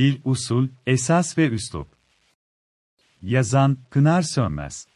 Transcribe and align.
Dil, 0.00 0.16
usul, 0.24 0.68
esas 0.86 1.38
ve 1.38 1.48
üslup. 1.48 1.86
Yazan, 3.22 3.78
Kınar 3.90 4.22
Sönmez. 4.22 4.86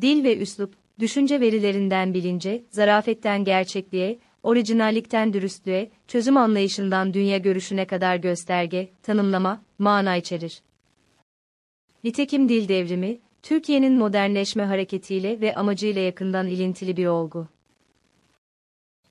Dil 0.00 0.24
ve 0.24 0.38
üslup, 0.38 0.74
düşünce 0.98 1.40
verilerinden 1.40 2.14
bilince, 2.14 2.64
zarafetten 2.70 3.44
gerçekliğe, 3.44 4.18
orijinallikten 4.42 5.32
dürüstlüğe, 5.32 5.90
çözüm 6.08 6.36
anlayışından 6.36 7.14
dünya 7.14 7.38
görüşüne 7.38 7.86
kadar 7.86 8.16
gösterge, 8.16 8.90
tanımlama, 9.02 9.62
mana 9.78 10.16
içerir. 10.16 10.62
Nitekim 12.04 12.48
dil 12.48 12.68
devrimi, 12.68 13.18
Türkiye'nin 13.42 13.98
modernleşme 13.98 14.64
hareketiyle 14.64 15.40
ve 15.40 15.54
amacıyla 15.54 16.02
yakından 16.02 16.46
ilintili 16.46 16.96
bir 16.96 17.06
olgu. 17.06 17.48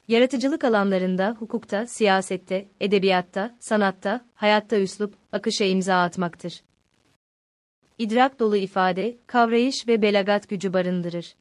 Yaratıcılık 0.08 0.64
alanlarında, 0.64 1.36
hukukta, 1.40 1.88
siyasette, 1.88 2.68
edebiyatta, 2.80 3.56
sanatta, 3.60 4.26
hayatta 4.34 4.78
üslup, 4.80 5.16
akışa 5.32 5.66
imza 5.66 6.02
atmaktır. 6.02 6.64
İdrak 7.98 8.40
dolu 8.40 8.58
ifade, 8.58 9.18
kavrayış 9.28 9.88
ve 9.88 10.02
belagat 10.02 10.50
gücü 10.50 10.74
barındırır. 10.74 11.36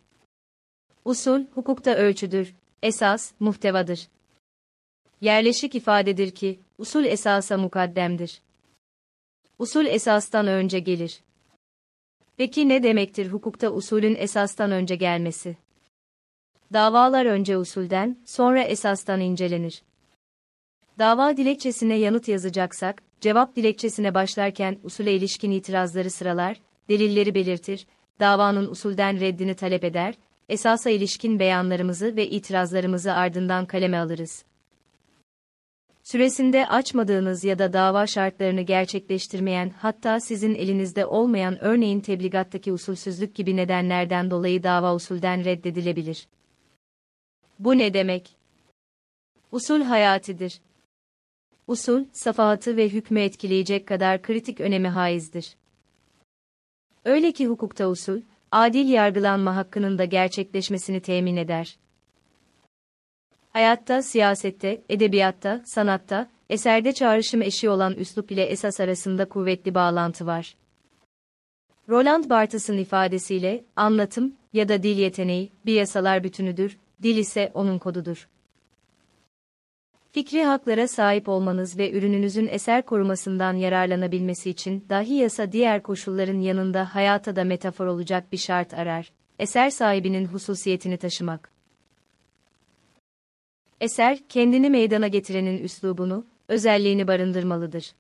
Usul, 1.04 1.44
hukukta 1.54 1.94
ölçüdür, 1.94 2.54
esas, 2.82 3.32
muhtevadır. 3.40 4.08
Yerleşik 5.20 5.74
ifadedir 5.74 6.30
ki, 6.30 6.60
usul 6.78 7.04
esasa 7.04 7.58
mukaddemdir. 7.58 8.42
Usul 9.58 9.86
esastan 9.86 10.46
önce 10.46 10.78
gelir. 10.78 11.20
Peki 12.36 12.68
ne 12.68 12.82
demektir 12.82 13.28
hukukta 13.28 13.70
usulün 13.70 14.14
esastan 14.14 14.70
önce 14.70 14.96
gelmesi? 14.96 15.56
Davalar 16.72 17.26
önce 17.26 17.58
usulden, 17.58 18.18
sonra 18.24 18.62
esastan 18.62 19.20
incelenir. 19.20 19.82
Dava 20.98 21.36
dilekçesine 21.36 21.94
yanıt 21.94 22.28
yazacaksak, 22.28 23.02
cevap 23.20 23.56
dilekçesine 23.56 24.14
başlarken 24.14 24.78
usule 24.82 25.14
ilişkin 25.14 25.50
itirazları 25.50 26.10
sıralar, 26.10 26.60
delilleri 26.88 27.34
belirtir, 27.34 27.86
davanın 28.20 28.66
usulden 28.66 29.20
reddini 29.20 29.54
talep 29.54 29.84
eder, 29.84 30.14
esasa 30.48 30.90
ilişkin 30.90 31.38
beyanlarımızı 31.38 32.16
ve 32.16 32.28
itirazlarımızı 32.28 33.12
ardından 33.12 33.66
kaleme 33.66 33.98
alırız. 33.98 34.44
Süresinde 36.02 36.68
açmadığınız 36.68 37.44
ya 37.44 37.58
da 37.58 37.72
dava 37.72 38.06
şartlarını 38.06 38.62
gerçekleştirmeyen, 38.62 39.72
hatta 39.78 40.20
sizin 40.20 40.54
elinizde 40.54 41.06
olmayan 41.06 41.64
örneğin 41.64 42.00
tebligattaki 42.00 42.72
usulsüzlük 42.72 43.34
gibi 43.34 43.56
nedenlerden 43.56 44.30
dolayı 44.30 44.62
dava 44.62 44.94
usulden 44.94 45.44
reddedilebilir. 45.44 46.26
Bu 47.58 47.78
ne 47.78 47.94
demek? 47.94 48.36
Usul 49.52 49.82
hayatidir. 49.82 50.60
Usul, 51.66 52.04
safahatı 52.12 52.76
ve 52.76 52.88
hükmü 52.88 53.20
etkileyecek 53.20 53.86
kadar 53.86 54.22
kritik 54.22 54.60
önemi 54.60 54.88
haizdir. 54.88 55.56
Öyle 57.04 57.32
ki 57.32 57.46
hukukta 57.46 57.88
usul, 57.88 58.20
adil 58.52 58.88
yargılanma 58.88 59.56
hakkının 59.56 59.98
da 59.98 60.04
gerçekleşmesini 60.04 61.00
temin 61.00 61.36
eder. 61.36 61.76
Hayatta, 63.52 64.02
siyasette, 64.02 64.82
edebiyatta, 64.88 65.62
sanatta, 65.64 66.30
eserde 66.50 66.92
çağrışım 66.92 67.42
eşi 67.42 67.70
olan 67.70 67.94
üslup 67.94 68.32
ile 68.32 68.42
esas 68.42 68.80
arasında 68.80 69.28
kuvvetli 69.28 69.74
bağlantı 69.74 70.26
var. 70.26 70.56
Roland 71.88 72.30
Barthes'ın 72.30 72.78
ifadesiyle, 72.78 73.64
anlatım 73.76 74.34
ya 74.52 74.68
da 74.68 74.82
dil 74.82 74.98
yeteneği, 74.98 75.52
bir 75.66 75.74
yasalar 75.74 76.24
bütünüdür, 76.24 76.78
dil 77.02 77.16
ise 77.16 77.50
onun 77.54 77.78
kodudur. 77.78 78.28
Fikri 80.12 80.44
haklara 80.44 80.88
sahip 80.88 81.28
olmanız 81.28 81.78
ve 81.78 81.92
ürününüzün 81.92 82.46
eser 82.46 82.82
korumasından 82.82 83.54
yararlanabilmesi 83.54 84.50
için 84.50 84.84
dahi 84.88 85.14
yasa 85.14 85.52
diğer 85.52 85.82
koşulların 85.82 86.40
yanında 86.40 86.94
hayata 86.94 87.36
da 87.36 87.44
metafor 87.44 87.86
olacak 87.86 88.32
bir 88.32 88.36
şart 88.36 88.74
arar. 88.74 89.12
Eser 89.38 89.70
sahibinin 89.70 90.24
hususiyetini 90.24 90.96
taşımak. 90.96 91.50
Eser, 93.80 94.18
kendini 94.28 94.70
meydana 94.70 95.08
getirenin 95.08 95.58
üslubunu, 95.58 96.26
özelliğini 96.48 97.08
barındırmalıdır. 97.08 97.92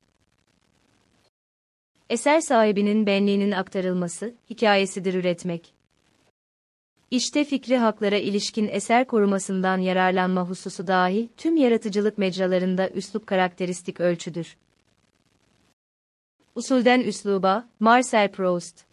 Eser 2.10 2.40
sahibinin 2.40 3.06
benliğinin 3.06 3.50
aktarılması, 3.50 4.34
hikayesidir 4.50 5.14
üretmek. 5.14 5.75
İşte 7.10 7.44
fikri 7.44 7.76
haklara 7.76 8.16
ilişkin 8.16 8.68
eser 8.68 9.06
korumasından 9.06 9.78
yararlanma 9.78 10.48
hususu 10.48 10.86
dahi 10.86 11.28
tüm 11.36 11.56
yaratıcılık 11.56 12.18
mecralarında 12.18 12.90
üslup 12.90 13.26
karakteristik 13.26 14.00
ölçüdür. 14.00 14.56
Usulden 16.54 17.00
üsluba, 17.00 17.68
Marcel 17.80 18.32
Proust. 18.32 18.84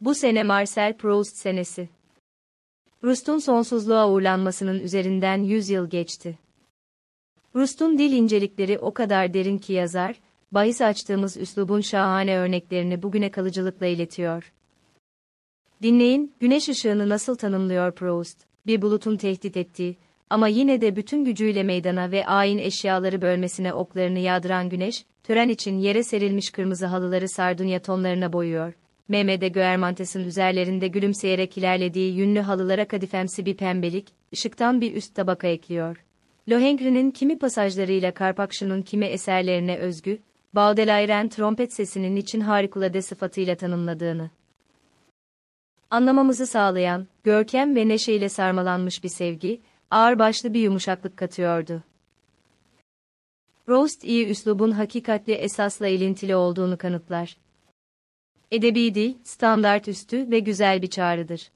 Bu 0.00 0.14
sene 0.14 0.42
Marcel 0.42 0.96
Proust 0.96 1.36
senesi. 1.36 1.88
Proust'un 3.00 3.38
sonsuzluğa 3.38 4.10
uğurlanmasının 4.10 4.80
üzerinden 4.80 5.42
100 5.42 5.70
yıl 5.70 5.90
geçti. 5.90 6.38
Proust'un 7.52 7.98
dil 7.98 8.12
incelikleri 8.12 8.78
o 8.78 8.94
kadar 8.94 9.34
derin 9.34 9.58
ki 9.58 9.72
yazar, 9.72 10.20
bahis 10.52 10.80
açtığımız 10.80 11.36
üslubun 11.36 11.80
şahane 11.80 12.36
örneklerini 12.38 13.02
bugüne 13.02 13.30
kalıcılıkla 13.30 13.86
iletiyor. 13.86 14.52
Dinleyin, 15.84 16.34
güneş 16.40 16.68
ışığını 16.68 17.08
nasıl 17.08 17.34
tanımlıyor 17.34 17.92
Proust? 17.92 18.38
Bir 18.66 18.82
bulutun 18.82 19.16
tehdit 19.16 19.56
ettiği 19.56 19.96
ama 20.30 20.48
yine 20.48 20.80
de 20.80 20.96
bütün 20.96 21.24
gücüyle 21.24 21.62
meydana 21.62 22.10
ve 22.10 22.26
ayin 22.26 22.58
eşyaları 22.58 23.22
bölmesine 23.22 23.72
oklarını 23.72 24.18
yağdıran 24.18 24.68
güneş, 24.68 25.04
tören 25.22 25.48
için 25.48 25.78
yere 25.78 26.02
serilmiş 26.02 26.50
kırmızı 26.50 26.86
halıları 26.86 27.28
sardunya 27.28 27.82
tonlarına 27.82 28.32
boyuyor. 28.32 28.74
Mehmet 29.08 29.54
Guermantes'in 29.54 30.24
üzerlerinde 30.24 30.88
gülümseyerek 30.88 31.58
ilerlediği 31.58 32.14
yünlü 32.14 32.40
halılara 32.40 32.88
kadifemsi 32.88 33.46
bir 33.46 33.56
pembelik, 33.56 34.08
ışıktan 34.32 34.80
bir 34.80 34.94
üst 34.94 35.14
tabaka 35.14 35.46
ekliyor. 35.46 36.04
Lohengrin'in 36.50 37.10
kimi 37.10 37.38
pasajlarıyla 37.38 38.14
Karpakşı'nın 38.14 38.82
kimi 38.82 39.06
eserlerine 39.06 39.76
özgü, 39.76 40.18
Baudelaire'in 40.54 41.28
trompet 41.28 41.72
sesinin 41.72 42.16
için 42.16 42.40
harikulade 42.40 43.02
sıfatıyla 43.02 43.54
tanımladığını 43.54 44.30
anlamamızı 45.90 46.46
sağlayan, 46.46 47.06
görkem 47.24 47.76
ve 47.76 47.88
neşeyle 47.88 48.28
sarmalanmış 48.28 49.04
bir 49.04 49.08
sevgi, 49.08 49.60
ağırbaşlı 49.90 50.54
bir 50.54 50.60
yumuşaklık 50.60 51.16
katıyordu. 51.16 51.82
Roast 53.68 54.04
iyi 54.04 54.28
üslubun 54.28 54.70
hakikatli 54.70 55.32
esasla 55.32 55.88
ilintili 55.88 56.36
olduğunu 56.36 56.78
kanıtlar. 56.78 57.36
Edebi 58.50 58.94
dil, 58.94 59.14
standart 59.24 59.88
üstü 59.88 60.30
ve 60.30 60.38
güzel 60.38 60.82
bir 60.82 60.90
çağrıdır. 60.90 61.50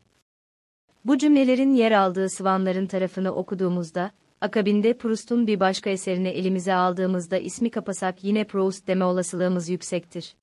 Bu 1.05 1.19
cümlelerin 1.19 1.75
yer 1.75 1.93
aldığı 1.93 2.29
sıvanların 2.29 2.87
tarafını 2.87 3.33
okuduğumuzda, 3.33 4.11
akabinde 4.41 4.99
Proust'un 4.99 5.47
bir 5.47 5.61
başka 5.61 5.91
eserini 5.91 6.29
elimize 6.29 6.75
aldığımızda 6.75 7.39
ismi 7.39 7.71
kapasak 7.71 8.25
yine 8.25 8.45
Proust 8.45 8.87
deme 8.87 9.05
olasılığımız 9.05 9.69
yüksektir. 9.69 10.35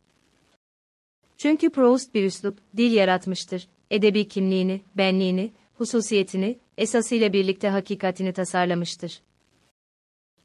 Çünkü 1.38 1.69
Proust 1.69 2.13
bir 2.13 2.23
üslup, 2.23 2.57
dil 2.78 2.91
yaratmıştır, 2.91 3.67
edebi 3.91 4.28
kimliğini, 4.28 4.81
benliğini, 4.97 5.51
hususiyetini, 5.78 6.59
esasıyla 6.78 7.34
birlikte 7.34 7.69
hakikatini 7.69 8.34
tasarlamıştır. 8.34 9.22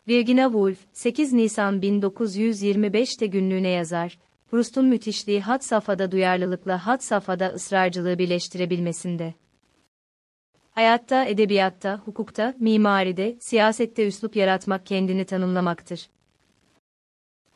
Virginia 0.09 0.45
Woolf, 0.45 0.79
8 0.93 1.33
Nisan 1.33 1.81
1925'te 1.81 3.27
günlüğüne 3.27 3.69
yazar, 3.69 4.19
Proust'un 4.51 4.87
müthişliği 4.87 5.41
had 5.41 5.61
safhada 5.61 6.13
duyarlılıkla 6.13 6.87
had 6.87 7.01
safhada 7.01 7.49
ısrarcılığı 7.49 8.19
birleştirebilmesinde. 8.19 9.35
Hayatta, 10.71 11.25
edebiyatta, 11.25 12.03
hukukta, 12.05 12.55
mimaride, 12.59 13.37
siyasette 13.41 14.07
üslup 14.07 14.37
yaratmak 14.37 14.87
kendini 14.87 15.25
tanımlamaktır. 15.25 16.11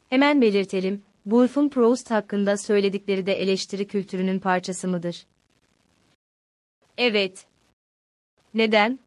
Hemen 0.08 0.42
belirtelim, 0.42 1.02
Woolf'un 1.22 1.68
Proust 1.68 2.10
hakkında 2.10 2.56
söyledikleri 2.56 3.26
de 3.26 3.32
eleştiri 3.32 3.86
kültürünün 3.86 4.38
parçası 4.38 4.88
mıdır? 4.88 5.26
Evet. 6.98 7.46
Neden? 8.54 8.98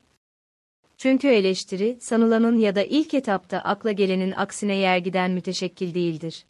Çünkü 0.98 1.28
eleştiri, 1.28 1.98
sanılanın 2.02 2.58
ya 2.58 2.76
da 2.76 2.84
ilk 2.84 3.14
etapta 3.14 3.60
akla 3.60 3.92
gelenin 3.92 4.32
aksine 4.32 4.76
yergiden 4.76 5.32
müteşekkil 5.32 5.94
değildir. 5.94 6.46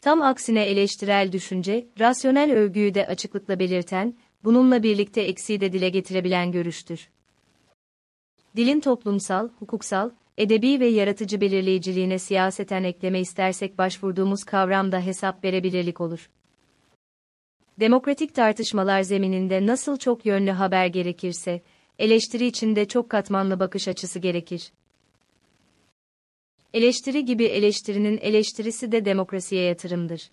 Tam 0.00 0.22
aksine 0.22 0.62
eleştirel 0.62 1.32
düşünce, 1.32 1.86
rasyonel 2.00 2.52
övgüyü 2.52 2.94
de 2.94 3.06
açıklıkla 3.06 3.58
belirten, 3.58 4.14
bununla 4.44 4.82
birlikte 4.82 5.20
eksiği 5.20 5.60
de 5.60 5.72
dile 5.72 5.88
getirebilen 5.88 6.52
görüştür. 6.52 7.08
Dilin 8.56 8.80
toplumsal, 8.80 9.48
hukuksal, 9.58 10.10
edebi 10.38 10.80
ve 10.80 10.86
yaratıcı 10.86 11.40
belirleyiciliğine 11.40 12.18
siyaseten 12.18 12.84
ekleme 12.84 13.20
istersek 13.20 13.78
başvurduğumuz 13.78 14.44
kavram 14.44 14.92
da 14.92 15.00
hesap 15.00 15.44
verebilirlik 15.44 16.00
olur 16.00 16.30
demokratik 17.80 18.34
tartışmalar 18.34 19.02
zemininde 19.02 19.66
nasıl 19.66 19.96
çok 19.96 20.26
yönlü 20.26 20.50
haber 20.50 20.86
gerekirse, 20.86 21.62
eleştiri 21.98 22.46
içinde 22.46 22.88
çok 22.88 23.10
katmanlı 23.10 23.60
bakış 23.60 23.88
açısı 23.88 24.18
gerekir. 24.18 24.72
Eleştiri 26.74 27.24
gibi 27.24 27.44
eleştirinin 27.44 28.18
eleştirisi 28.18 28.92
de 28.92 29.04
demokrasiye 29.04 29.62
yatırımdır. 29.62 30.30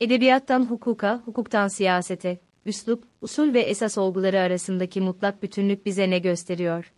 Edebiyattan 0.00 0.64
hukuka, 0.64 1.22
hukuktan 1.24 1.68
siyasete, 1.68 2.38
üslup, 2.66 3.04
usul 3.20 3.54
ve 3.54 3.60
esas 3.60 3.98
olguları 3.98 4.40
arasındaki 4.40 5.00
mutlak 5.00 5.42
bütünlük 5.42 5.86
bize 5.86 6.10
ne 6.10 6.18
gösteriyor? 6.18 6.92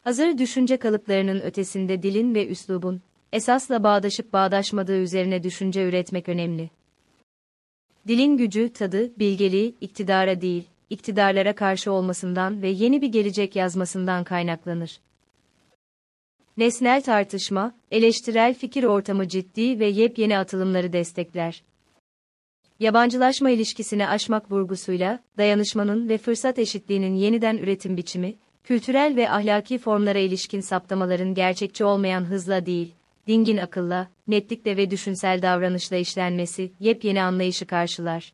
Hazır 0.00 0.38
düşünce 0.38 0.76
kalıplarının 0.76 1.40
ötesinde 1.40 2.02
dilin 2.02 2.34
ve 2.34 2.48
üslubun, 2.48 3.02
esasla 3.32 3.82
bağdaşıp 3.82 4.32
bağdaşmadığı 4.32 4.98
üzerine 4.98 5.42
düşünce 5.42 5.88
üretmek 5.88 6.28
önemli. 6.28 6.70
Dilin 8.08 8.36
gücü, 8.36 8.72
tadı, 8.72 9.18
bilgeliği, 9.18 9.74
iktidara 9.80 10.40
değil, 10.40 10.64
iktidarlara 10.90 11.54
karşı 11.54 11.92
olmasından 11.92 12.62
ve 12.62 12.68
yeni 12.68 13.02
bir 13.02 13.08
gelecek 13.08 13.56
yazmasından 13.56 14.24
kaynaklanır. 14.24 15.00
Nesnel 16.56 17.02
tartışma, 17.02 17.74
eleştirel 17.90 18.54
fikir 18.54 18.84
ortamı 18.84 19.28
ciddi 19.28 19.78
ve 19.78 19.86
yepyeni 19.86 20.38
atılımları 20.38 20.92
destekler. 20.92 21.62
Yabancılaşma 22.80 23.50
ilişkisini 23.50 24.08
aşmak 24.08 24.52
vurgusuyla, 24.52 25.20
dayanışmanın 25.38 26.08
ve 26.08 26.18
fırsat 26.18 26.58
eşitliğinin 26.58 27.14
yeniden 27.14 27.56
üretim 27.56 27.96
biçimi, 27.96 28.34
kültürel 28.64 29.16
ve 29.16 29.30
ahlaki 29.30 29.78
formlara 29.78 30.18
ilişkin 30.18 30.60
saptamaların 30.60 31.34
gerçekçi 31.34 31.84
olmayan 31.84 32.24
hızla 32.24 32.66
değil, 32.66 32.94
dingin 33.26 33.56
akılla, 33.56 34.08
netlikle 34.28 34.76
ve 34.76 34.90
düşünsel 34.90 35.42
davranışla 35.42 35.96
işlenmesi, 35.96 36.72
yepyeni 36.80 37.22
anlayışı 37.22 37.66
karşılar. 37.66 38.32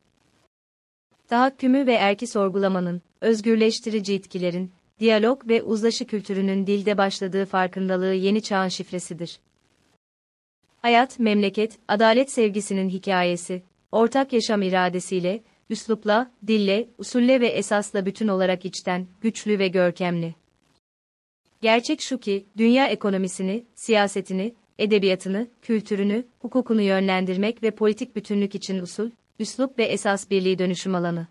Tahakkümü 1.28 1.86
ve 1.86 1.94
erki 1.94 2.26
sorgulamanın, 2.26 3.02
özgürleştirici 3.20 4.14
itkilerin, 4.14 4.72
diyalog 5.00 5.48
ve 5.48 5.62
uzlaşı 5.62 6.06
kültürünün 6.06 6.66
dilde 6.66 6.98
başladığı 6.98 7.46
farkındalığı 7.46 8.14
yeni 8.14 8.42
çağın 8.42 8.68
şifresidir. 8.68 9.40
Hayat, 10.82 11.18
memleket, 11.18 11.78
adalet 11.88 12.30
sevgisinin 12.30 12.88
hikayesi, 12.88 13.62
ortak 13.92 14.32
yaşam 14.32 14.62
iradesiyle, 14.62 15.42
üslupla, 15.70 16.30
dille, 16.46 16.88
usulle 16.98 17.40
ve 17.40 17.46
esasla 17.46 18.06
bütün 18.06 18.28
olarak 18.28 18.64
içten, 18.64 19.06
güçlü 19.20 19.58
ve 19.58 19.68
görkemli. 19.68 20.34
Gerçek 21.62 22.00
şu 22.02 22.18
ki, 22.18 22.46
dünya 22.56 22.86
ekonomisini, 22.86 23.64
siyasetini, 23.74 24.54
edebiyatını, 24.80 25.46
kültürünü, 25.62 26.24
hukukunu 26.38 26.82
yönlendirmek 26.82 27.62
ve 27.62 27.70
politik 27.70 28.16
bütünlük 28.16 28.54
için 28.54 28.78
usul, 28.78 29.10
üslup 29.38 29.78
ve 29.78 29.84
esas 29.84 30.30
birliği 30.30 30.58
dönüşüm 30.58 30.94
alanı. 30.94 31.26